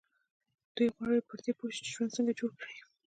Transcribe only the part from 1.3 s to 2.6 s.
دې پوه شي چې ژوند څنګه جوړ